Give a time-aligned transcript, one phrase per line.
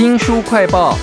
[0.00, 0.96] 新书快报：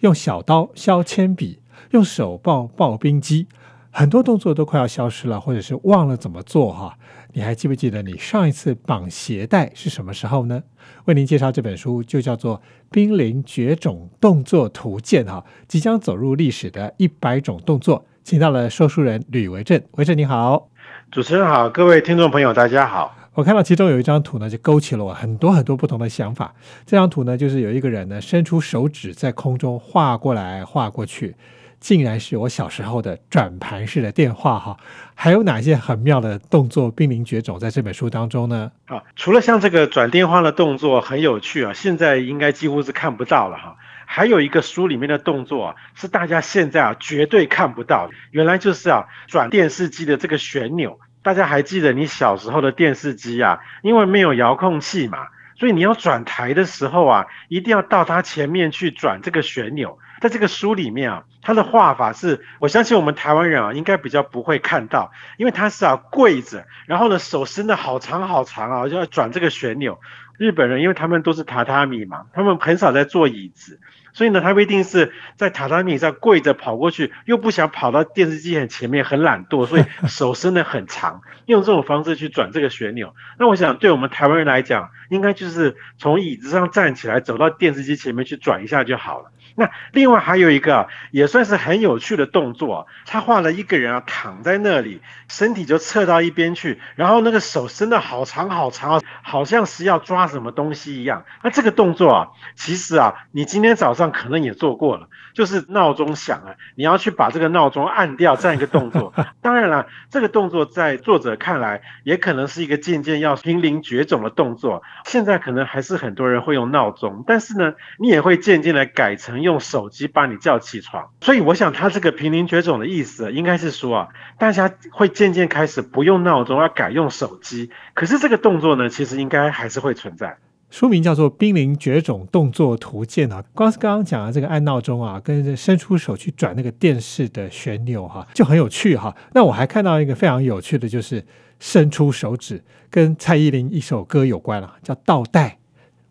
[0.00, 1.60] 用小刀削铅笔，
[1.92, 3.46] 用手抱刨冰机，
[3.90, 6.98] 很多动作都快要消失了，或者是忘了怎么做哈。
[7.32, 10.62] 你还记不记得你上一次绑鞋带是什么时候呢？
[11.06, 12.58] 为您介绍这本书，就叫做
[12.90, 20.68] 《濒临绝种动作图鉴》哈，即将走入历史的一百种动作，请到了说书人吕维正，维正你好，
[21.10, 23.14] 主持人好，各位听众朋友大家好。
[23.36, 26.54] 我看到其中有一张图呢，就勾起了我很多很多不同的想法。
[26.86, 31.34] 这张图呢，就是有一个人呢伸出手指在空中画过来画过去，
[31.78, 34.78] 竟然是我小时候的转盘式的电话哈。
[35.14, 38.72] 还有哪些很妙的动作濒临绝种在这本书当中呢？
[38.86, 43.76] 啊，除了像这个转电话的动作很有趣啊，现在应该几乎是看不到了哈。
[44.06, 50.98] 还有一个书里面的动作啊，是大家现在啊绝对看不到，原来就是啊转电视机的这个旋钮。
[51.26, 53.58] 大家还记得你小时候的电视机啊？
[53.82, 55.26] 因为没有遥控器嘛，
[55.58, 59.98] 所以你要转台的时候啊，一定要到它前面去转这个旋钮。
[60.20, 69.98] 在这个书里面啊，它的画法是，我相信我们台湾人啊，应该比较不会看到，因为它是啊跪着，然后呢手伸的好长好长啊，就要转这个旋钮。
[70.38, 73.80] 日本人因为他们都是榻榻米嘛，他们很少在坐椅子。
[74.16, 83.14] 所以呢，他不一定是在榻榻米上跪着跑过去，又不想跑到电视机很前面，很懒惰， 所以手伸得很长，用这种方式去转这个旋钮。
[83.38, 89.30] 那我想，对我们台湾人来讲，应该就是从椅子上站起来，走到电视机前面去转一下就好了。
[89.56, 101.24] 那另外还有一个也算是很有趣的动作，他画了一个人啊躺在那里，身体就侧到一边去，然后那个手伸的好长好长啊，好像是要抓什么东西一样。
[101.42, 109.14] 那这个动作啊，其实啊，你今天早上可能也做过了，就是闹钟响了，你要去把这个闹钟按掉这样一个动作。
[109.40, 114.82] 当然了，这个动作在作者看来，也可能是一个渐渐要濒临绝种的动作。
[115.06, 119.45] 现在可能还是很多人会用闹钟，但是呢，你也会渐渐的改成。
[119.46, 124.08] 用手机把你叫起床，所以我想他这个濒临绝种的意思，应该是说啊，
[124.38, 127.70] 大家会渐渐开始不用闹钟，要改用手机。
[127.94, 130.36] 可是这个动作呢，其实应该还是会存在。
[130.68, 139.14] 书名叫做《濒临绝种动作图鉴》啊，光是刚刚讲的这个按闹钟啊，跟伸出手去转那个电视的旋钮哈，就很有趣哈。
[139.32, 141.24] 那我还看到一个非常有趣的，就是
[141.60, 145.58] 伸出手指，跟蔡依林一首歌有关了，叫倒带。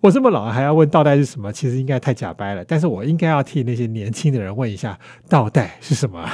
[0.05, 1.51] 我这么老还要问倒带是什么？
[1.51, 2.63] 其实应该太假掰了。
[2.63, 6.29] 但是我应该要替那些年轻的人问一下，倒带是什么？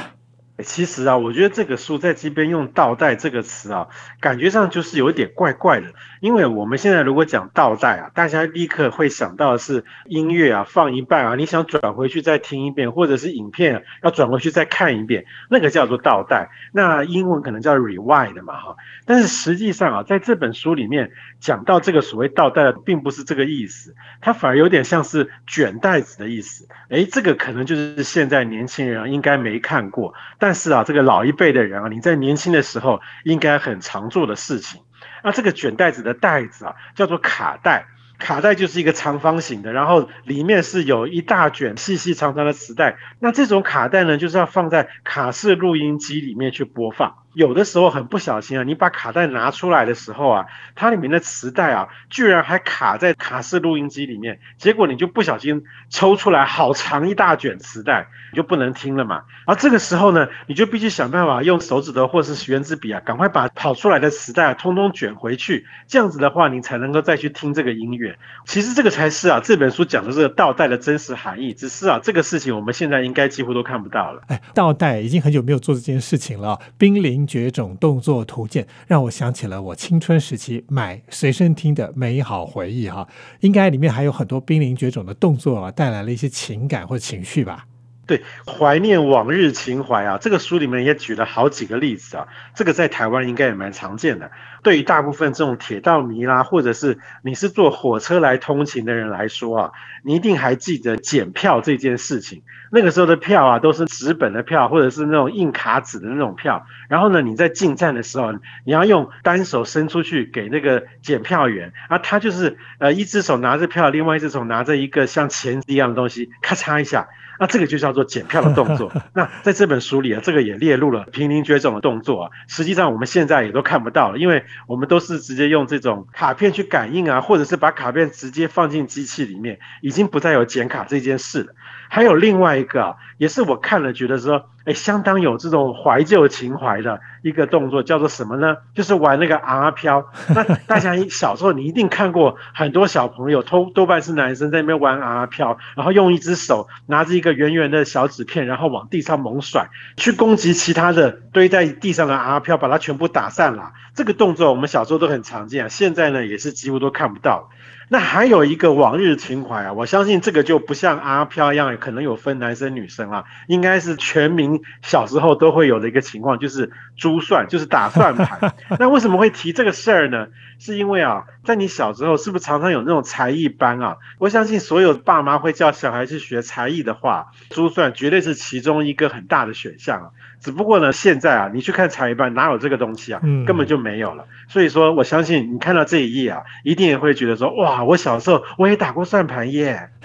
[0.63, 3.87] 其实啊，我觉得这个书在这边用“倒带”这个词啊，
[4.19, 5.87] 感觉上就是有一点怪怪的。
[6.19, 16.49] 因为我们现在如果讲倒带啊，大家立刻会想到的是音乐啊，放一半啊，你想转回去再听一遍，或者是影片要转回去再看一遍，那个叫做倒带。
[16.71, 18.75] 那英文可能叫 rewind 嘛，哈。
[19.05, 26.67] 但是实际上啊，在这本书里面讲到这个所谓倒带，并不是这个意思，它反而有点像是卷带子的意思。
[26.89, 30.50] 诶，这个可能就是现在年轻人应该没看过，但。
[30.51, 34.81] 但是啊，这个老一辈的人啊，你在年轻的时候应该很常做的事情。
[35.23, 37.85] 那这个卷袋子的袋子啊，叫做卡带。
[38.19, 42.97] 卡带就是一个长方形的，然后里面是有一大卷细细长长的磁带。
[43.19, 47.20] 那这种卡带呢，就是要放在卡式录音机里面去播放。
[47.33, 59.23] 有的时候很不小心啊，你把卡带拿出来的时候啊，它里面的磁带啊，居然还卡在卡式录音机里面，结果你就不小心抽出来好长一大卷磁带，你就不能听了嘛。
[59.45, 68.17] 而这个时候呢，你就必须想办法用手指头或是圆珠笔啊，赶快把跑出来的磁带通通卷回去，这样子的话，你才能够再去听这个音乐。
[68.45, 71.53] 其实这个才是啊，这本书讲的这个倒带的真实含义。
[71.53, 74.21] 只是啊，这个事情我们现在应该几乎都看不到了。
[74.27, 77.20] 哎，倒带已经很久没有做这件事情了，濒临。
[77.25, 83.07] 绝种动作图鉴让我想起了我青春时期买随身听的美好回忆哈，
[83.39, 87.65] 应该里面还有很多濒临绝种的动作啊，带来了一些情感或情绪吧。
[88.07, 94.31] 对，怀念往日情怀啊，这个书里面也举了好几个例子啊，这个在台湾应该也蛮常见的。
[94.63, 99.71] 对于大部分这种铁道迷啦，或者是你是坐火车来通勤的人来说啊，
[100.03, 102.43] 你一定还记得检票这件事情。
[102.71, 106.65] 那个时候的票啊，都是纸本的票，或者是那种硬卡纸的那种票。
[106.89, 108.33] 然后呢，你在进站的时候，
[108.65, 117.07] 你要用单手伸出去给那个检票员，啊，他就是呃一只手拿着票，另外一只手拿着一个像钳子一样的东西，咔嚓一下。
[117.39, 118.91] 那这个就叫做检票的动作。
[119.13, 122.31] 那在这本书里啊，这个也列入了濒临绝种的动作啊。
[122.47, 131.53] 实际上我们现在也都看不到了，因为我们都是直接用这种卡片去感应啊，或者是把卡片直接放进机器里面，已经不再有剪卡这件事了。
[131.89, 138.57] 还有另外一个啊，也是我看了觉得说哎，相当有这种怀旧情怀的一个动作，叫做什么呢？
[138.75, 140.05] 就是玩那个阿飘。
[140.35, 153.71] 那大家 小时候你一定看过，很多小朋友多多半是男生在那边玩阿飘，然后用一只手拿着一个圆圆的小纸片，然后往地上猛甩，去攻击其他的堆在地上的阿飘，把它全部打散了。
[153.93, 157.49] 这个动作我们小时候都很常见，现在呢也是几乎都看不到。
[157.89, 164.50] 那还有一个往日情怀啊，我相信这个就不像阿飘一样，可能有分男生女生啊，应该是全民
[164.81, 168.53] 小时候都会有的一个情况，就是珠算，就是打算盘。
[168.79, 170.27] 那为什么会提这个事儿呢？
[170.59, 173.97] 是因为啊，在你小时候是不是常常有那种才艺班啊？
[174.19, 180.07] 我相信所有爸妈会叫小孩去学才艺的话，珠算绝对是其中一个很大的选项啊。
[180.41, 183.21] 只不过呢，现在啊，你去看才艺班，哪有这个东西啊？
[183.45, 184.25] 根本就没有了。
[184.47, 189.89] 所以说，我相信你看到这一页啊，一定也会觉得说，哇，我小时候我也打过算盘耶。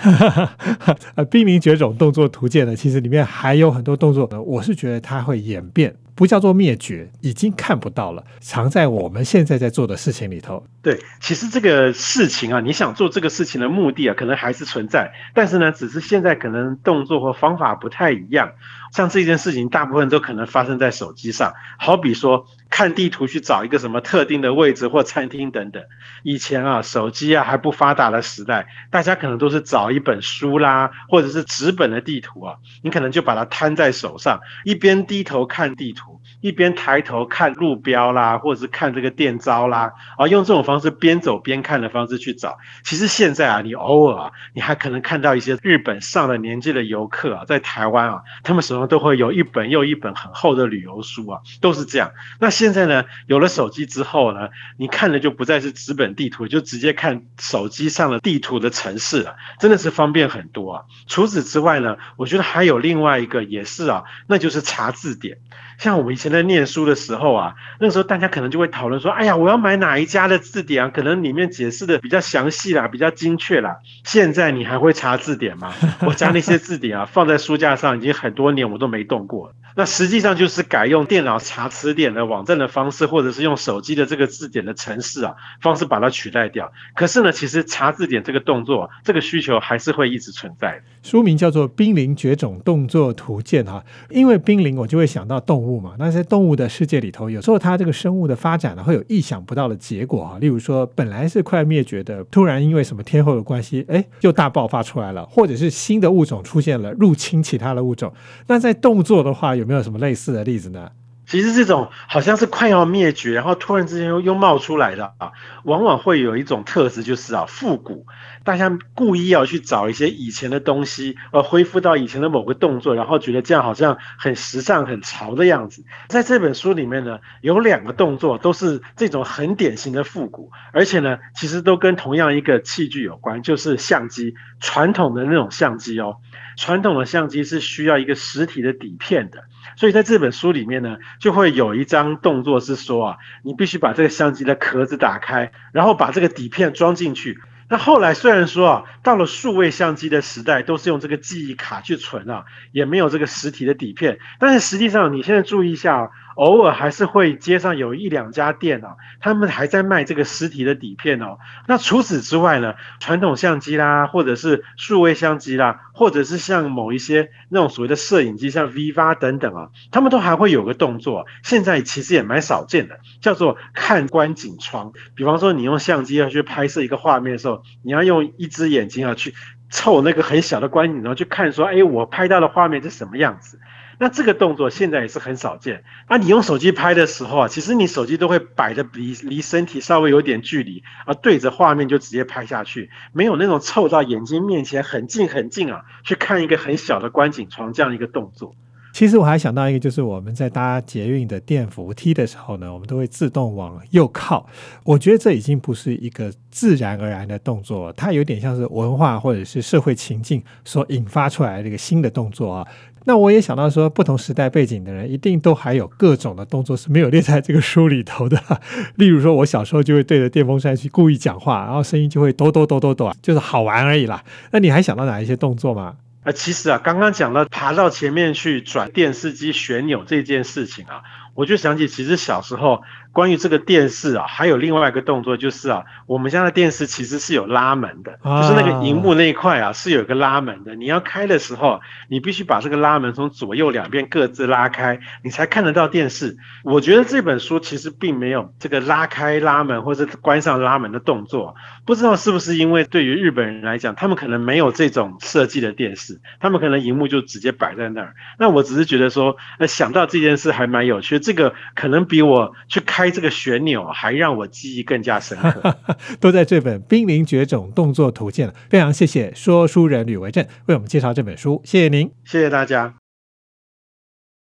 [1.17, 5.95] 呃，《兵临绝种动作图鉴》呢，其实里面还有很多动作呢，我是觉得它会演变。
[6.17, 10.67] 不叫做灭绝，已经看不到了，藏在我们现在在做的事情里头。
[10.83, 18.53] 对，其实这个事情啊，你想做这个事情的目的啊，可能还是存在，但是呢，只是现在可能动作或方法不太一样。
[18.93, 25.83] 像这件事情，大部分都可能发生在手机上，好比说看地图去找一个什么特定的位置或餐厅等等。
[26.23, 36.16] 以前啊，手机啊还不发达的时代，大家可能都是找一本书啦，或者是纸本的地图啊，你可能就把它摊在手上，一边低头看地图。
[36.41, 42.59] 一边抬头看路标啦，或者是看这个店招啦，啊，用这种方式边走边看的方式去找。
[42.85, 52.13] 其实现在啊，你偶尔啊，你还可能看到一些日本上了年纪的游客啊，在台湾啊，他们手上都会有一本又一本很厚的旅游书啊，都是这样。
[52.39, 60.83] 那现在呢，有了手机之后呢，你看的就不再是纸本地图，就直接看手机上的地图的城市了，真的是方便很多啊。
[61.07, 65.39] 除此之外呢，我觉得还有另外一个也是啊，那就是查字典。
[65.79, 70.91] 像我们以前在念书的时候啊，那个时候大家可能就会讨论说：“哎呀，我要买哪一家的字典啊？
[70.95, 75.73] 可能里面解释的比较详细啦，比较精确啦。”现在你还会查字典吗？
[76.01, 79.53] 我家那些字典啊，放在书架上已经很多年，我都没动过。
[79.77, 86.73] 那实际上就是改用电脑查词典的网站的方式，或者是用手机的这个字典的程式啊方式把它取代掉。
[86.95, 90.81] 可是呢，其实查字典这个动作，这个需求还是会一直存在。
[91.03, 95.93] 书名叫做《濒临绝种动作图鉴》哈，因为濒临，我就会想到动物嘛。
[95.99, 100.39] 那在动物的世界里头，有时候它这个生物的发展呢，会有意想不到的结果哈。
[100.41, 108.11] 例如说，本来是快灭绝的，突然因为什么天候的关系，哎，又大爆发出来了，或者是新的物种出现了，入侵其他的物种。
[108.47, 110.93] 那在动作的话，有有没有什么类似的例子呢？
[111.27, 115.33] 其实这种好像是快要灭绝，然后突然之间又又冒出来的啊，
[115.65, 118.07] 往往会有一种特质，就是啊复古。
[118.47, 125.85] 大家故意要去找一些以前的东西，呃，恢复到以前的某个动作，然后觉得这样好像很时尚、很潮的样子。
[126.07, 136.19] 在这本书里面呢，有两个动作都是这种很典型的复古，而且呢，其实都跟同样一个器具有关，就是相机，传统的那种相机哦。
[136.57, 139.43] 传统的相机是需要一个实体的底片的，
[139.75, 147.41] 所以在这本书里面呢，就会有一张动作是说啊，你必须把这个相机的壳子打开，然后把这个底片装进去。
[147.69, 156.11] 那后来虽然说啊，到了数位相机的时代，都是用这个记忆卡去存啊，也没有这个实体的底片，但是实际上你现在注意一下。
[156.37, 161.39] 偶尔还是会街上有一两家店哦，他们还在卖这个实体的底片哦。
[161.67, 174.93] 那除此之外呢，传统相机啦，或者是数位相机啦，或者是像某一些那种所谓的摄影机，像 V 八等等啊，他们都还会有个动作，现在其实也蛮少见的，叫做看观景窗。
[175.15, 179.35] 比方说，你用相机要去拍摄一个画面的时候，你要用一只眼睛啊去
[179.71, 183.59] 凑那个很小的观景窗去看，说，哎，我拍到的画面是什么样子。
[183.99, 185.85] 那这个动作现在也是很少见。
[186.09, 198.55] 那你用手机拍的时候啊，其实你手机都会摆的离离身体稍微有点距离，啊，对着画面就直接拍下去，没有那种凑到眼睛面前很近很近啊，去看一个很小的观景窗这样一个动作。
[198.93, 204.49] 其实我还想到一个，就是我们在搭捷运的电扶梯的时候呢，我们都会自动往右靠。
[204.85, 212.67] 我觉得这已经不是一个自然而然的动作，它有点像是文化或者是社会情境所引发出来的一个新的动作啊。
[213.09, 218.37] 那我也想到说，不同时代背景的人一定都还有各种的动作是没有列在这个书里头的。
[218.97, 224.25] 例如说，我小时候就会对着电风扇去故意讲话，然后声音就会哆哆哆哆哆，就是好玩而已啦。
[224.51, 225.95] 那你还想到哪一些动作吗？
[226.25, 231.03] 啊，其实啊，刚刚讲到爬到前面去转电视机旋钮这件事情啊，
[231.35, 232.83] 我就想起其实小时候。
[233.17, 240.75] 关于这个电视啊，还有另外一个动作就是啊，我们家的电视其实是有拉门的，就是那个荧幕那一块啊是有个拉门的。
[240.75, 241.81] 你要开的时候，
[242.11, 246.37] 你必须把这个拉门从左右两边各自拉开，你才看得到电视。
[246.63, 251.55] 我觉得这本书其实并没有这个拉开拉门或者关上拉门的动作，
[251.87, 258.15] 不知道是不是因为对于日本人来讲，他们可能没有这种设计的电视，他们可能荧幕就直接摆在那儿。
[258.39, 265.77] 那我只是觉得说，呃，想到这件事还蛮有趣，这个可能比我去开这个旋钮还让我记忆更加深刻。
[266.19, 273.06] 都在这本《濒临绝种动作图鉴》了，非常谢谢说书人吕维正为我们介绍这本书，谢谢您，谢谢大家。